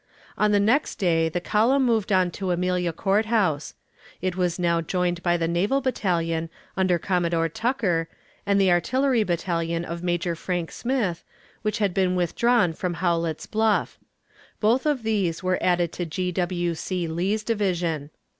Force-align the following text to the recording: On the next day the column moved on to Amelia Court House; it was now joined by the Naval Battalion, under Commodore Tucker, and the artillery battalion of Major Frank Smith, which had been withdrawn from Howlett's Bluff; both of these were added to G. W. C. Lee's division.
On 0.35 0.51
the 0.51 0.59
next 0.59 0.95
day 0.95 1.29
the 1.29 1.39
column 1.39 1.85
moved 1.85 2.11
on 2.11 2.31
to 2.31 2.49
Amelia 2.49 2.91
Court 2.91 3.27
House; 3.27 3.75
it 4.19 4.35
was 4.35 4.57
now 4.57 4.81
joined 4.81 5.21
by 5.21 5.37
the 5.37 5.47
Naval 5.47 5.79
Battalion, 5.79 6.49
under 6.75 6.97
Commodore 6.97 7.49
Tucker, 7.49 8.09
and 8.43 8.59
the 8.59 8.71
artillery 8.71 9.21
battalion 9.21 9.85
of 9.85 10.01
Major 10.01 10.35
Frank 10.35 10.71
Smith, 10.71 11.23
which 11.61 11.77
had 11.77 11.93
been 11.93 12.15
withdrawn 12.15 12.73
from 12.73 12.95
Howlett's 12.95 13.45
Bluff; 13.45 13.99
both 14.59 14.87
of 14.87 15.03
these 15.03 15.43
were 15.43 15.59
added 15.61 15.91
to 15.91 16.07
G. 16.07 16.31
W. 16.31 16.73
C. 16.73 17.05
Lee's 17.07 17.43
division. 17.43 18.09